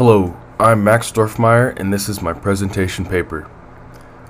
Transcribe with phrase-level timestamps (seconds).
[0.00, 3.46] Hello, I'm Max Dorfmeyer, and this is my presentation paper.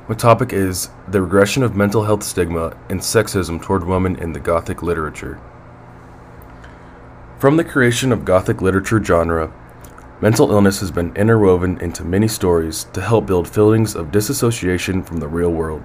[0.08, 4.41] My topic is the regression of mental health stigma and sexism toward women in the
[4.41, 5.41] Gothic literature.
[7.38, 9.53] From the creation of Gothic literature genre,
[10.20, 15.18] mental illness has been interwoven into many stories to help build feelings of disassociation from
[15.18, 15.84] the real world.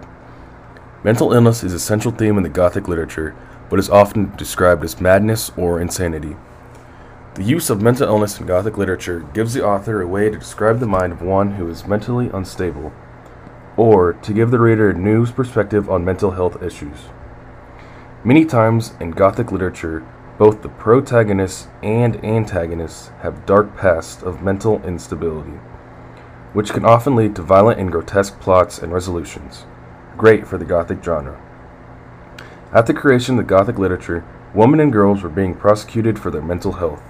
[1.04, 3.36] Mental illness is a central theme in the Gothic literature,
[3.70, 6.36] but is often described as madness or insanity.
[7.36, 10.80] The use of mental illness in Gothic literature gives the author a way to describe
[10.80, 12.94] the mind of one who is mentally unstable,
[13.76, 16.98] or to give the reader a new perspective on mental health issues.
[18.24, 20.06] Many times in Gothic literature,
[20.38, 25.60] both the protagonists and antagonists have dark pasts of mental instability,
[26.54, 29.66] which can often lead to violent and grotesque plots and resolutions
[30.18, 31.38] great for the Gothic genre.
[32.72, 36.42] At the creation of the Gothic literature, women and girls were being prosecuted for their
[36.42, 37.04] mental health.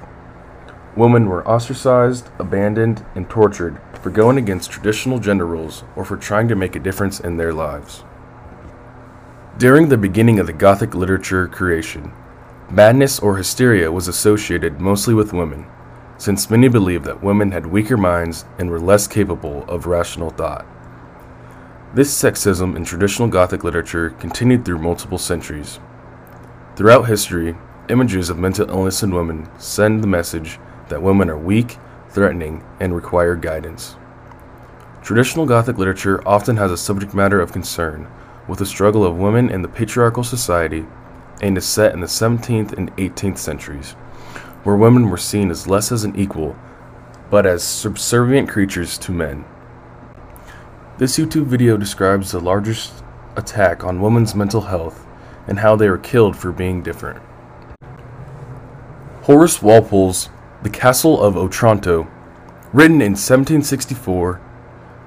[0.96, 6.48] Women were ostracized, abandoned, and tortured for going against traditional gender roles or for trying
[6.48, 8.04] to make a difference in their lives.
[9.58, 12.14] During the beginning of the Gothic literature creation,
[12.70, 15.66] madness or hysteria was associated mostly with women,
[16.18, 20.66] since many believed that women had weaker minds and were less capable of rational thought.
[21.94, 25.80] This sexism in traditional Gothic literature continued through multiple centuries.
[26.78, 27.56] Throughout history,
[27.90, 30.58] images of mental illness in women send the message
[30.90, 31.78] that women are weak,
[32.10, 33.96] threatening, and require guidance.
[35.02, 38.08] Traditional Gothic literature often has a subject matter of concern
[38.48, 40.86] with the struggle of women in the patriarchal society
[41.42, 43.92] and is set in the 17th and 18th centuries,
[44.64, 46.56] where women were seen as less as an equal,
[47.30, 49.46] but as subservient creatures to men.
[50.98, 53.04] This YouTube video describes the largest
[53.36, 55.06] attack on women's mental health
[55.48, 57.22] and how they were killed for being different.
[59.24, 60.30] Horace Walpole's
[60.66, 62.08] The Castle of Otranto,
[62.74, 64.42] written in 1764,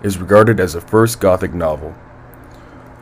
[0.04, 1.96] is regarded as the first Gothic novel.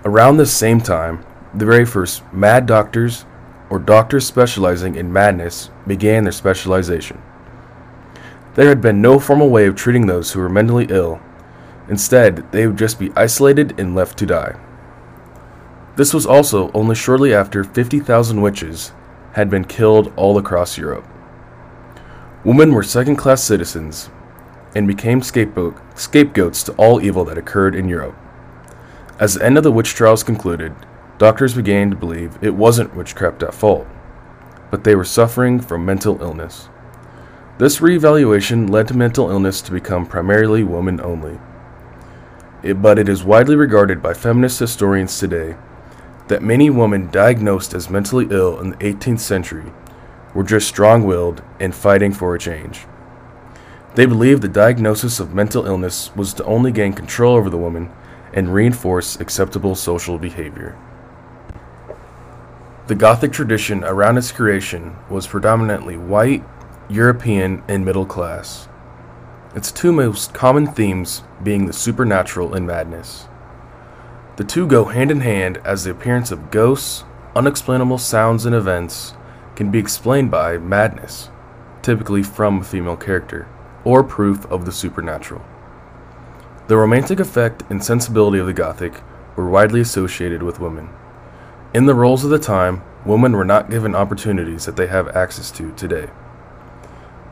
[0.07, 1.23] Around this same time,
[1.53, 3.27] the very first mad doctors,
[3.69, 7.21] or doctors specializing in madness, began their specialization.
[8.55, 11.21] There had been no formal way of treating those who were mentally ill
[11.91, 14.59] Instead, they would just be isolated and left to die.
[15.97, 18.93] This was also only shortly after 50,000 witches
[19.35, 21.07] had been killed all across Europe.
[22.47, 24.09] Women were second class citizens
[24.73, 28.15] and became scapegoat, scapegoats to all evil that occurred in Europe.
[29.19, 30.73] As the end of the witch trials concluded,
[31.19, 33.89] doctors began to believe it wasn't witchcraft at fault,
[34.71, 36.69] but they were suffering from mental illness.
[37.59, 41.41] This reevaluation led to mental illness to become primarily women only.
[42.63, 45.57] It, but it is widely regarded by feminist historians today
[46.29, 49.73] that many women diagnosed as mentally ill in the 18th century
[50.37, 52.87] were just strong willed and fighting for a change.
[53.95, 57.91] They believed the diagnosis of mental illness was to only gain control over the woman
[58.35, 60.79] and reinforce acceptable social behavior.
[62.87, 66.45] The Gothic tradition around its creation was predominantly white,
[66.89, 68.69] European, and middle class
[69.57, 73.27] its two most common themes being the supernatural and madness.
[74.37, 77.05] The two go hand in hand as the appearance of ghosts,
[77.35, 79.15] unexplainable sounds, and events
[79.57, 81.31] can be explained by madness,
[81.83, 83.49] typically from a female character,
[83.85, 85.45] or proof of the supernatural.
[86.69, 89.01] The romantic effect and sensibility of the Gothic
[89.35, 90.91] were widely associated with women.
[91.73, 95.51] In the roles of the time, women were not given opportunities that they have access
[95.53, 96.11] to today.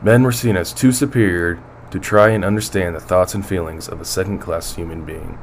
[0.01, 1.61] Men were seen as too superior
[1.91, 5.37] to try and understand the thoughts and feelings of a second class human being.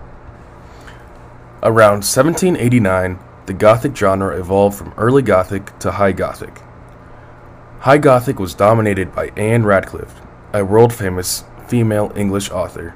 [1.63, 6.61] Around 1789, the Gothic genre evolved from early Gothic to High Gothic.
[7.83, 10.21] High Gothic was dominated by Ann Radcliffe,
[10.53, 12.95] a world famous female English author.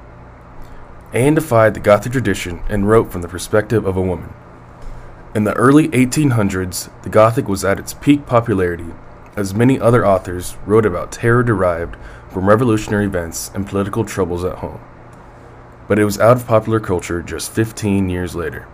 [1.13, 4.33] Ann defied the Gothic tradition and wrote from the perspective of a woman.
[5.35, 8.95] In the early 1800s, the Gothic was at its peak popularity,
[9.35, 11.97] as many other authors wrote about terror derived
[12.31, 14.81] from revolutionary events and political troubles at home.
[15.89, 18.69] But it was out of popular culture just 15 years later.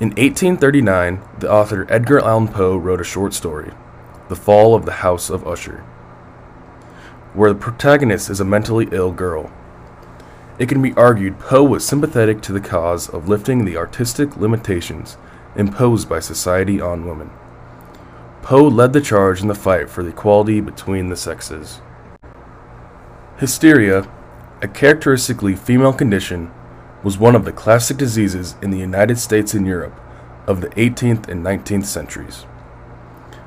[0.00, 3.70] In 1839, the author Edgar Allan Poe wrote a short story,
[4.28, 5.80] The Fall of the House of Usher,
[7.34, 9.52] where the protagonist is a mentally ill girl.
[10.58, 15.18] It can be argued Poe was sympathetic to the cause of lifting the artistic limitations
[15.56, 17.30] imposed by society on women.
[18.40, 21.80] Poe led the charge in the fight for the equality between the sexes.
[23.38, 24.08] Hysteria,
[24.62, 26.50] a characteristically female condition,
[27.02, 30.00] was one of the classic diseases in the United States and Europe
[30.46, 32.46] of the 18th and 19th centuries.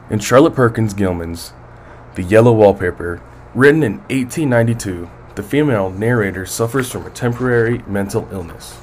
[0.10, 1.52] In Charlotte Perkins Gilman's
[2.16, 3.22] The Yellow Wallpaper,
[3.54, 8.78] written in 1892, the female narrator suffers from a temporary mental illness,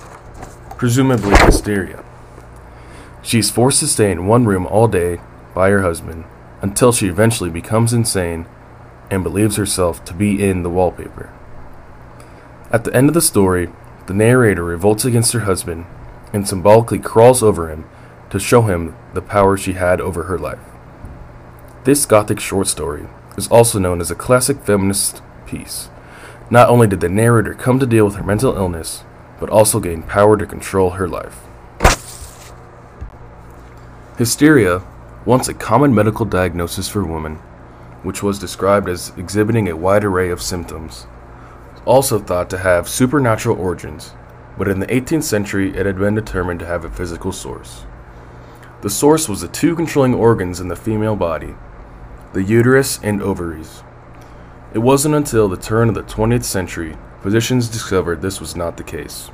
[0.77, 2.05] presumably hysteria.
[3.23, 5.19] She is forced to stay in one room all day
[5.55, 6.25] by her husband
[6.61, 8.45] until she eventually becomes insane
[9.11, 11.33] and believes herself to be in the wallpaper.
[12.71, 13.71] At the end of the story,
[14.09, 15.87] the narrator revolts against her husband
[16.35, 17.87] and symbolically crawls over him
[18.29, 20.74] to show him the power she had over her life.
[21.85, 25.91] This gothic short story is also known as a classic feminist piece.
[26.49, 29.05] Not only did the narrator come to deal with her mental illness,
[29.39, 31.41] but also gain power to control her life.
[34.17, 34.83] Hysteria,
[35.27, 37.35] once a common medical diagnosis for women,
[38.03, 41.07] which was described as exhibiting a wide array of symptoms,
[41.85, 44.15] also thought to have supernatural origins,
[44.57, 47.85] but in the 18th century it had been determined to have a physical source.
[48.81, 51.55] The source was the two controlling organs in the female body,
[52.35, 53.85] the uterus and ovaries.
[54.73, 58.83] It wasn't until the turn of the 20th century physicians discovered this was not the
[58.83, 59.31] case.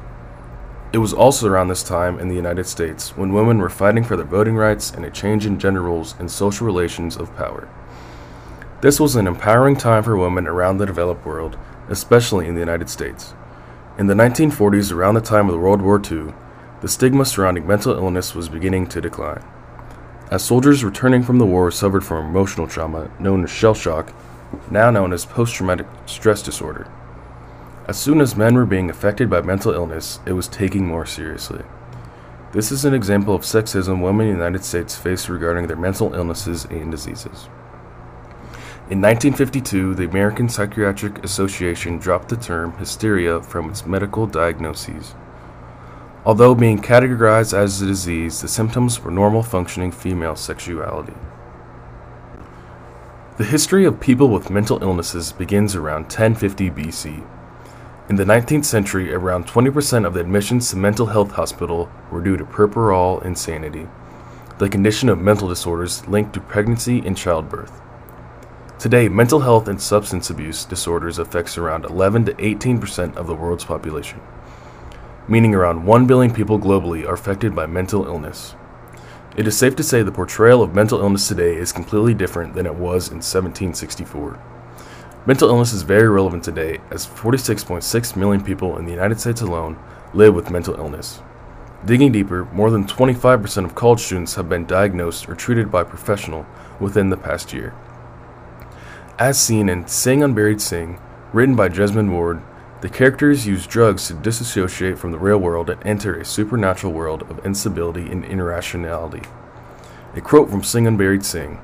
[0.92, 4.16] It was also around this time in the United States when women were fighting for
[4.16, 7.70] their voting rights and a change in gender roles and social relations of power.
[8.82, 11.56] This was an empowering time for women around the developed world,
[11.88, 13.32] especially in the United States.
[13.96, 16.34] In the 1940s, around the time of World War II,
[16.82, 19.42] the stigma surrounding mental illness was beginning to decline.
[20.30, 24.12] As soldiers returning from the war suffered from emotional trauma known as shell shock,
[24.70, 26.88] now known as post traumatic stress disorder.
[27.88, 31.64] As soon as men were being affected by mental illness, it was taken more seriously.
[32.52, 36.14] This is an example of sexism women in the United States face regarding their mental
[36.14, 37.48] illnesses and diseases.
[38.88, 45.16] In 1952, the American Psychiatric Association dropped the term hysteria from its medical diagnoses.
[46.24, 51.14] Although being categorized as a disease, the symptoms were normal functioning female sexuality.
[53.38, 57.26] The history of people with mental illnesses begins around 1050 BC.
[58.10, 62.36] In the 19th century, around 20% of the admissions to mental health hospital were due
[62.36, 63.86] to puerperal insanity,
[64.58, 67.80] the condition of mental disorders linked to pregnancy and childbirth.
[68.78, 73.64] Today, mental health and substance abuse disorders affects around 11 to 18% of the world's
[73.64, 74.20] population,
[75.30, 78.56] meaning around 1 billion people globally are affected by mental illness.
[79.36, 82.66] It is safe to say the portrayal of mental illness today is completely different than
[82.66, 84.40] it was in 1764.
[85.26, 89.78] Mental illness is very relevant today as 46.6 million people in the United States alone
[90.12, 91.20] live with mental illness.
[91.84, 95.84] Digging deeper, more than 25% of college students have been diagnosed or treated by a
[95.84, 96.44] professional
[96.80, 97.72] within the past year.
[99.16, 100.98] As seen in Sing Unburied Sing,
[101.32, 102.42] written by Jesmyn Ward,
[102.80, 107.22] the characters use drugs to disassociate from the real world and enter a supernatural world
[107.30, 109.22] of instability and irrationality.
[110.14, 111.60] A quote from Sing Unburied Sing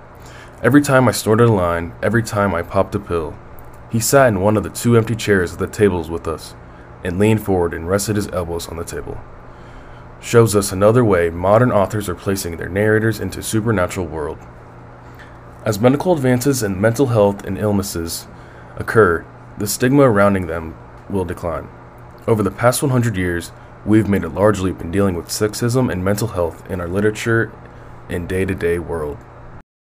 [0.63, 3.37] Every time I snorted a line, every time I popped a pill,
[3.91, 6.55] he sat in one of the two empty chairs at the tables with us
[7.03, 9.19] and leaned forward and rested his elbows on the table.
[10.21, 14.39] Shows us another way modern authors are placing their narrators into supernatural world.
[15.65, 18.27] As medical advances in mental health and illnesses
[18.77, 19.25] occur,
[19.57, 20.77] the stigma surrounding them
[21.11, 21.69] will decline.
[22.26, 23.53] Over the past 100 years,
[23.85, 27.53] we've made a large leap in dealing with sexism and mental health in our literature
[28.08, 29.19] and day to day world.